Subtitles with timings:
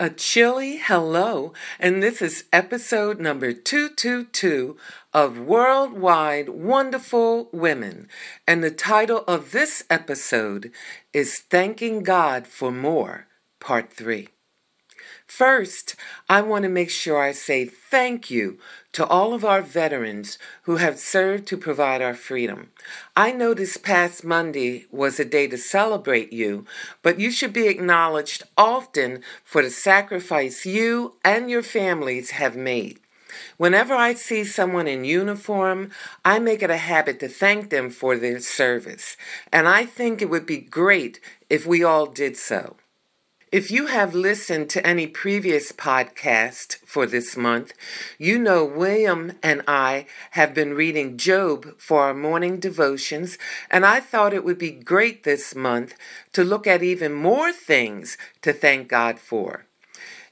[0.00, 4.76] A chilly hello, and this is episode number 222
[5.12, 8.06] of Worldwide Wonderful Women.
[8.46, 10.70] And the title of this episode
[11.12, 13.26] is Thanking God for More,
[13.58, 14.28] Part 3.
[15.26, 15.94] First,
[16.28, 18.58] I want to make sure I say thank you
[18.92, 22.70] to all of our veterans who have served to provide our freedom.
[23.16, 26.64] I know this past Monday was a day to celebrate you,
[27.02, 33.00] but you should be acknowledged often for the sacrifice you and your families have made.
[33.56, 35.90] Whenever I see someone in uniform,
[36.24, 39.16] I make it a habit to thank them for their service,
[39.52, 42.76] and I think it would be great if we all did so.
[43.50, 47.72] If you have listened to any previous podcast for this month,
[48.18, 53.38] you know William and I have been reading Job for our morning devotions,
[53.70, 55.94] and I thought it would be great this month
[56.34, 59.64] to look at even more things to thank God for.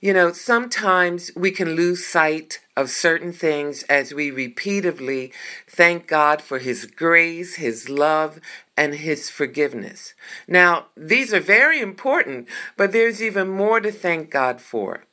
[0.01, 5.33] You know, sometimes we can lose sight of certain things as we repeatedly
[5.67, 8.39] thank God for His grace, His love,
[8.77, 10.13] and His forgiveness.
[10.47, 12.47] Now, these are very important,
[12.77, 15.05] but there's even more to thank God for.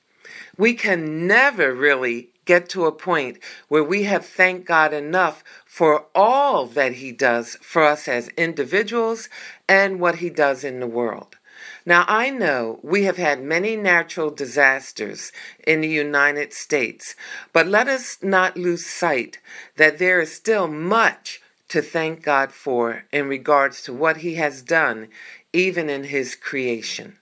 [0.57, 3.37] We can never really get to a point
[3.69, 9.29] where we have thanked God enough for all that He does for us as individuals
[9.67, 11.37] and what He does in the world.
[11.85, 15.31] Now, I know we have had many natural disasters
[15.65, 17.15] in the United States,
[17.51, 19.39] but let us not lose sight
[19.77, 24.61] that there is still much to thank God for in regards to what He has
[24.61, 25.07] done,
[25.51, 27.17] even in His creation.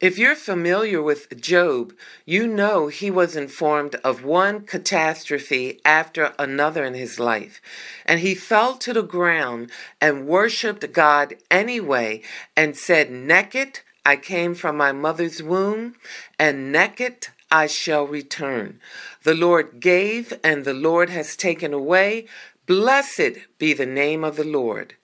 [0.00, 1.94] If you're familiar with Job,
[2.26, 7.60] you know he was informed of one catastrophe after another in his life.
[8.04, 12.22] And he fell to the ground and worshiped God anyway
[12.56, 15.94] and said, Naked I came from my mother's womb,
[16.38, 18.80] and naked I shall return.
[19.22, 22.26] The Lord gave, and the Lord has taken away.
[22.66, 24.96] Blessed be the name of the Lord.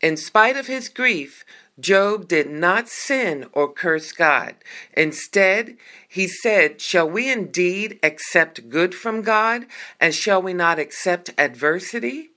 [0.00, 1.44] In spite of his grief,
[1.80, 4.56] Job did not sin or curse God.
[4.92, 9.66] Instead, he said, Shall we indeed accept good from God,
[9.98, 12.30] and shall we not accept adversity?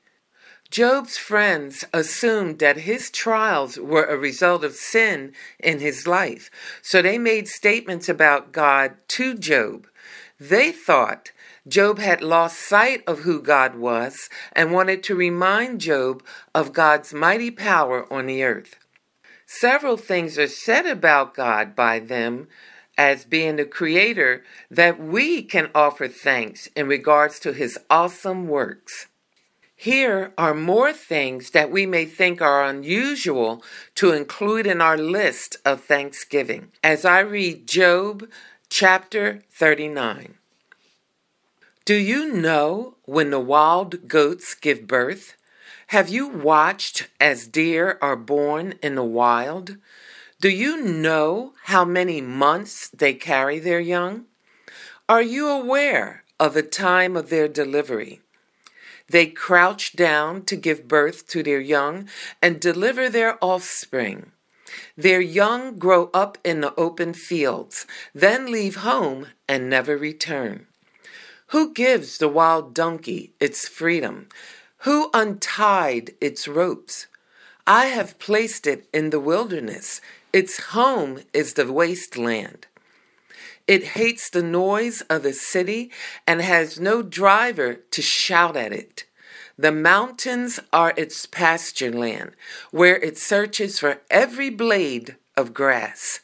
[0.72, 6.50] Job's friends assumed that his trials were a result of sin in his life,
[6.82, 9.88] so they made statements about God to Job.
[10.40, 11.32] They thought
[11.68, 16.24] Job had lost sight of who God was and wanted to remind Job
[16.54, 18.76] of God's mighty power on the earth.
[19.46, 22.48] Several things are said about God by them
[22.98, 29.08] as being the creator that we can offer thanks in regards to his awesome works.
[29.76, 33.62] Here are more things that we may think are unusual
[33.96, 38.28] to include in our list of thanksgiving as I read Job
[38.70, 40.36] chapter 39.
[41.84, 45.36] Do you know when the wild goats give birth?
[45.90, 49.78] Have you watched as deer are born in the wild?
[50.42, 54.26] Do you know how many months they carry their young?
[55.08, 58.22] Are you aware of the time of their delivery?
[59.08, 62.10] They crouch down to give birth to their young
[62.42, 64.32] and deliver their offspring.
[64.98, 67.86] Their young grow up in the open fields,
[68.16, 70.66] then leave home and never return.
[71.48, 74.28] Who gives the wild donkey its freedom?
[74.80, 77.08] Who untied its ropes?
[77.68, 80.02] I have placed it in the wilderness.
[80.32, 82.68] Its home is the wasteland.
[83.68, 85.92] It hates the noise of the city
[86.28, 89.06] and has no driver to shout at it.
[89.58, 92.32] The mountains are its pasture land,
[92.72, 96.20] where it searches for every blade of grass.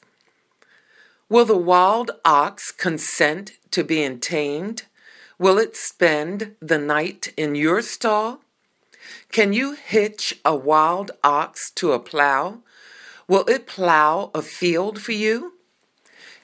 [1.30, 4.84] Will the wild ox consent to being tamed?
[5.42, 8.42] Will it spend the night in your stall?
[9.32, 12.60] Can you hitch a wild ox to a plow?
[13.28, 15.54] Will it plow a field for you?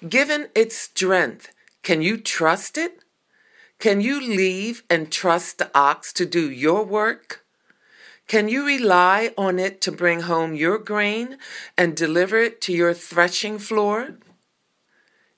[0.10, 1.54] Given its strength,
[1.84, 3.04] can you trust it?
[3.78, 7.46] Can you leave and trust the ox to do your work?
[8.28, 11.38] Can you rely on it to bring home your grain
[11.78, 14.16] and deliver it to your threshing floor?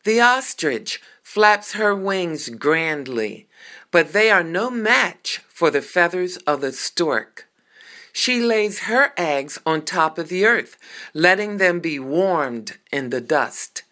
[0.05, 3.48] The ostrich flaps her wings grandly,
[3.91, 7.47] but they are no match for the feathers of the stork.
[8.11, 10.77] She lays her eggs on top of the earth,
[11.13, 13.83] letting them be warmed in the dust.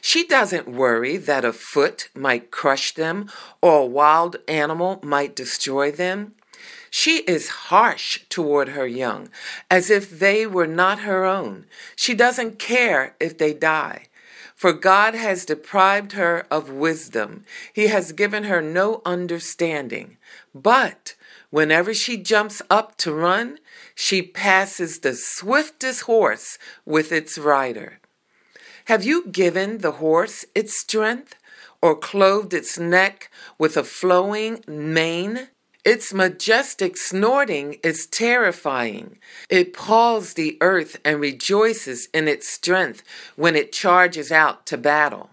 [0.00, 3.30] She doesn't worry that a foot might crush them
[3.62, 6.34] or a wild animal might destroy them.
[6.90, 9.30] She is harsh toward her young,
[9.70, 11.66] as if they were not her own.
[11.96, 14.08] She doesn't care if they die.
[14.64, 17.44] For God has deprived her of wisdom.
[17.70, 20.16] He has given her no understanding.
[20.54, 21.16] But
[21.50, 23.58] whenever she jumps up to run,
[23.94, 26.56] she passes the swiftest horse
[26.86, 28.00] with its rider.
[28.86, 31.34] Have you given the horse its strength,
[31.82, 35.48] or clothed its neck with a flowing mane?
[35.84, 39.18] Its majestic snorting is terrifying.
[39.50, 43.02] It paws the earth and rejoices in its strength
[43.36, 45.28] when it charges out to battle.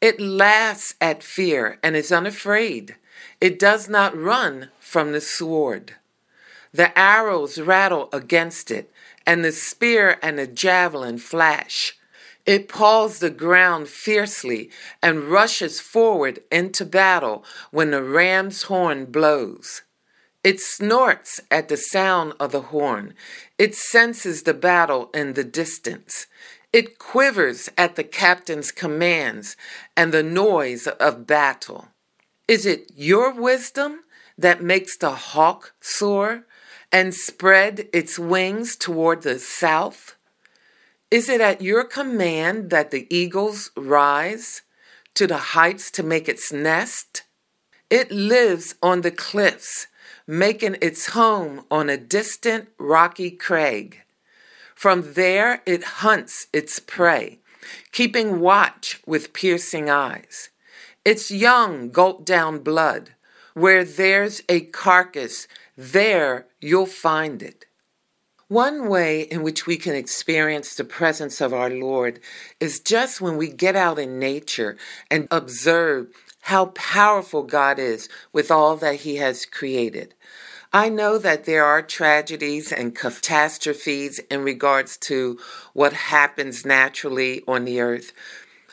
[0.00, 2.96] It laughs at fear and is unafraid.
[3.40, 5.96] It does not run from the sword.
[6.72, 8.90] The arrows rattle against it,
[9.26, 11.98] and the spear and the javelin flash.
[12.44, 14.70] It paws the ground fiercely
[15.02, 19.82] and rushes forward into battle when the ram's horn blows.
[20.42, 23.14] It snorts at the sound of the horn.
[23.58, 26.26] It senses the battle in the distance.
[26.72, 29.56] It quivers at the captain's commands
[29.96, 31.88] and the noise of battle.
[32.48, 34.00] Is it your wisdom
[34.36, 36.44] that makes the hawk soar
[36.90, 40.16] and spread its wings toward the south?
[41.12, 44.62] Is it at your command that the eagles rise
[45.12, 47.24] to the heights to make its nest?
[47.90, 49.88] It lives on the cliffs,
[50.26, 54.00] making its home on a distant rocky crag.
[54.74, 57.40] From there it hunts its prey,
[57.92, 60.48] keeping watch with piercing eyes.
[61.04, 63.10] Its young gulp down blood.
[63.52, 67.66] Where there's a carcass, there you'll find it.
[68.52, 72.20] One way in which we can experience the presence of our Lord
[72.60, 74.76] is just when we get out in nature
[75.10, 76.08] and observe
[76.42, 80.12] how powerful God is with all that He has created.
[80.70, 85.38] I know that there are tragedies and catastrophes in regards to
[85.72, 88.12] what happens naturally on the earth.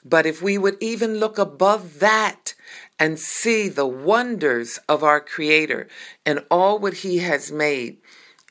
[0.04, 2.54] But if we would even look above that
[3.00, 5.88] and see the wonders of our Creator
[6.26, 7.96] and all what He has made,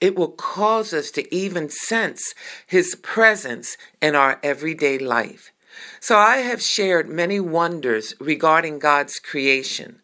[0.00, 2.34] it will cause us to even sense
[2.66, 5.52] His presence in our everyday life.
[6.00, 10.00] So I have shared many wonders regarding God's creation.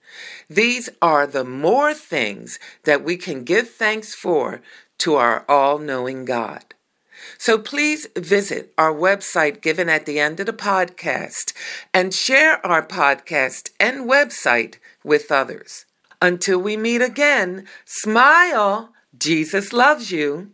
[0.48, 4.60] These are the more things that we can give thanks for
[4.98, 6.74] to our all knowing God.
[7.38, 11.52] So please visit our website given at the end of the podcast
[11.92, 15.86] and share our podcast and website with others.
[16.22, 20.53] Until we meet again, smile Jesus loves you.